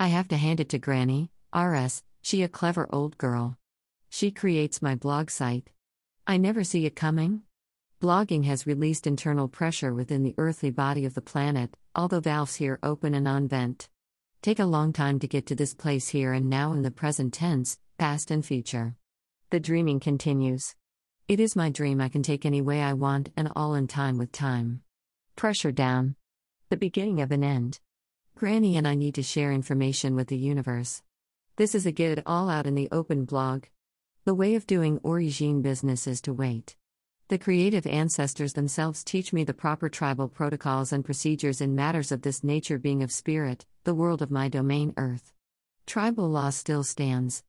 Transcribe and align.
I 0.00 0.08
have 0.08 0.28
to 0.28 0.38
hand 0.38 0.60
it 0.60 0.70
to 0.70 0.78
Granny, 0.78 1.30
RS, 1.54 2.02
she 2.22 2.42
a 2.42 2.48
clever 2.48 2.88
old 2.90 3.18
girl. 3.18 3.58
She 4.08 4.30
creates 4.30 4.80
my 4.80 4.94
blog 4.94 5.28
site. 5.28 5.68
I 6.26 6.38
never 6.38 6.64
see 6.64 6.86
it 6.86 6.96
coming. 6.96 7.42
Blogging 8.00 8.44
has 8.46 8.66
released 8.66 9.06
internal 9.06 9.46
pressure 9.46 9.92
within 9.92 10.22
the 10.22 10.34
earthly 10.38 10.70
body 10.70 11.04
of 11.04 11.12
the 11.12 11.20
planet, 11.20 11.76
all 11.94 12.08
the 12.08 12.22
valves 12.22 12.54
here 12.54 12.78
open 12.82 13.14
and 13.14 13.28
on 13.28 13.46
vent. 13.46 13.90
Take 14.40 14.58
a 14.58 14.64
long 14.64 14.94
time 14.94 15.18
to 15.18 15.28
get 15.28 15.44
to 15.48 15.54
this 15.54 15.74
place 15.74 16.08
here 16.08 16.32
and 16.32 16.48
now 16.48 16.72
in 16.72 16.80
the 16.80 16.90
present 16.90 17.34
tense, 17.34 17.78
past 17.98 18.30
and 18.30 18.42
future. 18.42 18.96
The 19.50 19.60
dreaming 19.60 20.00
continues. 20.00 20.76
It 21.28 21.40
is 21.40 21.54
my 21.54 21.68
dream 21.68 22.00
I 22.00 22.08
can 22.08 22.22
take 22.22 22.46
any 22.46 22.62
way 22.62 22.80
I 22.80 22.94
want 22.94 23.28
and 23.36 23.52
all 23.54 23.74
in 23.74 23.86
time 23.86 24.16
with 24.16 24.32
time. 24.32 24.80
Pressure 25.36 25.72
down. 25.72 26.16
The 26.70 26.78
beginning 26.78 27.20
of 27.20 27.32
an 27.32 27.44
end. 27.44 27.80
Granny 28.34 28.76
and 28.76 28.88
I 28.88 28.94
need 28.94 29.14
to 29.16 29.22
share 29.22 29.52
information 29.52 30.14
with 30.14 30.28
the 30.28 30.36
universe. 30.36 31.02
This 31.56 31.74
is 31.74 31.84
a 31.84 31.92
get 31.92 32.18
it 32.18 32.22
all 32.24 32.48
out 32.48 32.66
in 32.66 32.74
the 32.74 32.88
open 32.90 33.24
blog. 33.24 33.64
The 34.24 34.34
way 34.34 34.54
of 34.54 34.66
doing 34.66 34.98
origin 35.02 35.62
business 35.62 36.06
is 36.06 36.20
to 36.22 36.32
wait. 36.32 36.76
The 37.28 37.38
creative 37.38 37.86
ancestors 37.86 38.54
themselves 38.54 39.04
teach 39.04 39.32
me 39.32 39.44
the 39.44 39.54
proper 39.54 39.88
tribal 39.88 40.26
protocols 40.26 40.92
and 40.92 41.04
procedures 41.04 41.60
in 41.60 41.74
matters 41.74 42.10
of 42.10 42.22
this 42.22 42.42
nature, 42.42 42.78
being 42.78 43.02
of 43.02 43.12
spirit, 43.12 43.66
the 43.84 43.94
world 43.94 44.20
of 44.20 44.30
my 44.30 44.48
domain, 44.48 44.94
Earth. 44.96 45.32
Tribal 45.86 46.28
law 46.28 46.50
still 46.50 46.82
stands. 46.82 47.44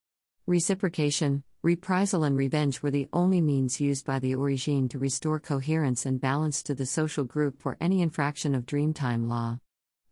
Reciprocation, 0.45 1.43
reprisal, 1.63 2.23
and 2.23 2.37
revenge 2.37 2.83
were 2.83 2.91
the 2.91 3.07
only 3.13 3.41
means 3.41 3.81
used 3.81 4.05
by 4.05 4.19
the 4.19 4.35
origin 4.35 4.89
to 4.89 4.99
restore 4.99 5.39
coherence 5.39 6.05
and 6.05 6.21
balance 6.21 6.61
to 6.63 6.75
the 6.75 6.85
social 6.85 7.23
group 7.23 7.59
for 7.59 7.77
any 7.79 8.01
infraction 8.01 8.53
of 8.53 8.65
Dreamtime 8.65 9.27
law. 9.27 9.59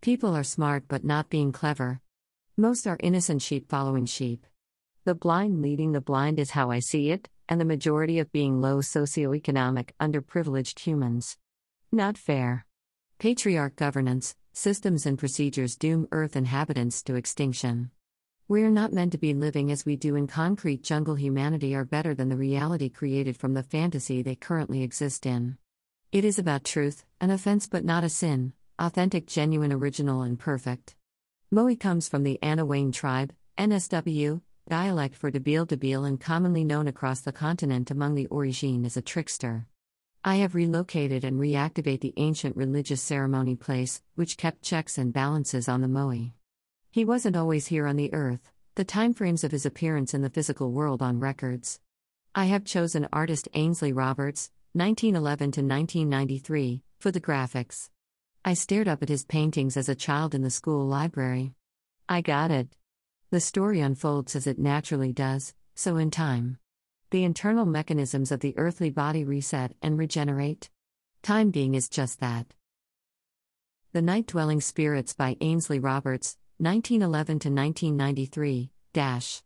People 0.02 0.34
are 0.34 0.46
smart 0.46 0.86
but 0.88 1.04
not 1.04 1.30
being 1.30 1.52
clever. 1.52 2.00
Most 2.56 2.88
are 2.88 2.96
innocent 3.02 3.42
sheep 3.42 3.68
following 3.68 4.06
sheep. 4.06 4.46
The 5.04 5.14
blind 5.14 5.62
leading 5.62 5.92
the 5.92 6.00
blind 6.00 6.40
is 6.40 6.52
how 6.52 6.72
I 6.72 6.80
see 6.80 7.12
it, 7.12 7.28
and 7.50 7.60
the 7.60 7.66
majority 7.66 8.18
of 8.18 8.32
being 8.32 8.62
low 8.62 8.78
socioeconomic, 8.78 9.90
underprivileged 10.00 10.80
humans. 10.80 11.38
Not 11.92 12.18
fair. 12.18 12.66
Patriarch 13.18 13.76
governance, 13.76 14.38
systems, 14.54 15.06
and 15.06 15.20
procedures 15.20 15.76
doom 15.76 16.08
Earth 16.14 16.38
inhabitants 16.38 17.04
to 17.04 17.16
extinction. 17.16 17.92
We're 18.48 18.70
not 18.70 18.94
meant 18.94 19.12
to 19.12 19.18
be 19.18 19.34
living 19.34 19.70
as 19.70 19.86
we 19.86 19.98
do 19.98 20.16
in 20.16 20.28
concrete 20.28 20.82
jungle. 20.82 21.16
Humanity 21.16 21.76
are 21.76 21.84
better 21.84 22.16
than 22.16 22.30
the 22.30 22.38
reality 22.38 22.88
created 22.88 23.36
from 23.36 23.54
the 23.54 23.64
fantasy 23.64 24.22
they 24.22 24.36
currently 24.36 24.82
exist 24.82 25.26
in. 25.26 25.58
It 26.14 26.24
is 26.24 26.40
about 26.40 26.64
truth, 26.64 27.04
an 27.20 27.32
offense 27.32 27.68
but 27.68 27.84
not 27.84 28.06
a 28.06 28.10
sin, 28.10 28.54
authentic, 28.80 29.28
genuine, 29.28 29.74
original, 29.74 30.22
and 30.22 30.40
perfect. 30.40 30.96
Mowi 31.54 31.78
comes 31.78 32.08
from 32.08 32.24
the 32.24 32.40
Anaiwan 32.42 32.94
tribe, 32.94 33.34
NSW, 33.58 34.42
dialect 34.70 35.16
for 35.16 35.30
Dabil 35.30 35.68
Dabil 35.68 36.08
and 36.08 36.20
commonly 36.20 36.64
known 36.64 36.88
across 36.88 37.20
the 37.20 37.34
continent 37.34 37.92
among 37.92 38.16
the 38.16 38.28
Origine 38.28 38.86
as 38.86 38.96
a 38.96 39.02
trickster. 39.02 39.66
I 40.24 40.36
have 40.38 40.56
relocated 40.56 41.24
and 41.24 41.40
reactivate 41.40 42.02
the 42.02 42.14
ancient 42.18 42.56
religious 42.56 43.02
ceremony 43.02 43.56
place, 43.56 44.02
which 44.16 44.38
kept 44.38 44.62
checks 44.62 44.98
and 44.98 45.12
balances 45.12 45.68
on 45.68 45.82
the 45.82 45.88
Mowi. 45.88 46.34
He 46.92 47.04
wasn't 47.04 47.36
always 47.36 47.68
here 47.68 47.86
on 47.86 47.98
the 47.98 48.14
earth, 48.14 48.52
the 48.76 48.86
timeframes 48.86 49.44
of 49.44 49.52
his 49.52 49.66
appearance 49.66 50.14
in 50.14 50.22
the 50.22 50.30
physical 50.30 50.72
world 50.72 51.02
on 51.02 51.20
records. 51.20 51.80
I 52.34 52.46
have 52.46 52.64
chosen 52.64 53.10
artist 53.12 53.50
Ainslie 53.54 53.92
Roberts, 53.92 54.52
1911 54.74 55.52
to 55.52 55.62
1993, 55.62 56.84
for 57.00 57.12
the 57.12 57.20
graphics. 57.20 57.90
I 58.46 58.54
stared 58.54 58.88
up 58.88 59.04
at 59.04 59.10
his 59.10 59.26
paintings 59.26 59.76
as 59.76 59.90
a 59.90 59.96
child 59.96 60.34
in 60.34 60.42
the 60.42 60.50
school 60.50 60.88
library. 60.88 61.54
I 62.08 62.22
got 62.22 62.52
it. 62.52 62.70
The 63.32 63.40
story 63.40 63.82
unfolds 63.82 64.36
as 64.36 64.48
it 64.48 64.58
naturally 64.58 65.12
does, 65.12 65.54
so 65.76 65.98
in 65.98 66.10
time. 66.10 66.58
The 67.12 67.24
internal 67.24 67.66
mechanisms 67.66 68.32
of 68.32 68.40
the 68.40 68.58
earthly 68.58 68.90
body 68.90 69.24
reset 69.24 69.76
and 69.82 69.98
regenerate. 69.98 70.70
Time 71.22 71.52
being 71.52 71.76
is 71.76 71.90
just 71.90 72.20
that. 72.22 72.54
The 73.92 74.02
Night 74.02 74.28
Dwelling 74.28 74.62
Spirits 74.62 75.14
by 75.14 75.36
Ainslie 75.42 75.80
Roberts, 75.80 76.38
1911 76.60 77.40
to 77.40 77.50
1993. 77.50 78.72
Dash. 78.94 79.44